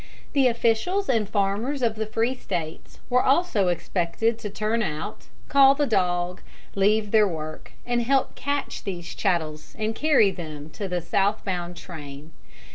The 0.33 0.47
officials 0.47 1.09
and 1.09 1.29
farmers 1.29 1.83
of 1.83 1.93
the 1.95 2.07
free 2.07 2.33
States 2.33 2.97
were 3.07 3.21
also 3.21 3.67
expected 3.67 4.39
to 4.39 4.49
turn 4.49 4.81
out, 4.81 5.27
call 5.47 5.75
the 5.75 5.85
dog, 5.85 6.41
leave 6.73 7.11
their 7.11 7.27
work, 7.27 7.73
and 7.85 8.01
help 8.01 8.33
catch 8.33 8.83
these 8.83 9.13
chattels 9.13 9.75
and 9.77 9.93
carry 9.93 10.31
them 10.31 10.71
to 10.71 10.87
the 10.87 11.01
south 11.01 11.45
bound 11.45 11.77
train. 11.77 12.31